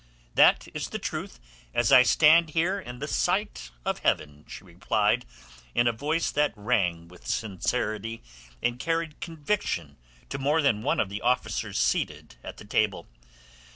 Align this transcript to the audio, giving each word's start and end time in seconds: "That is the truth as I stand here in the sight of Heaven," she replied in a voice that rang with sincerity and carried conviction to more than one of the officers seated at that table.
"That 0.33 0.67
is 0.73 0.89
the 0.89 0.97
truth 0.97 1.39
as 1.75 1.91
I 1.91 2.01
stand 2.01 2.49
here 2.49 2.79
in 2.79 2.97
the 2.97 3.07
sight 3.07 3.69
of 3.85 3.99
Heaven," 3.99 4.45
she 4.47 4.63
replied 4.63 5.27
in 5.75 5.85
a 5.87 5.91
voice 5.93 6.31
that 6.31 6.53
rang 6.57 7.07
with 7.07 7.27
sincerity 7.27 8.23
and 8.63 8.79
carried 8.79 9.19
conviction 9.19 9.97
to 10.29 10.39
more 10.39 10.63
than 10.63 10.81
one 10.81 10.99
of 10.99 11.09
the 11.09 11.21
officers 11.21 11.77
seated 11.77 12.37
at 12.43 12.57
that 12.57 12.69
table. 12.71 13.07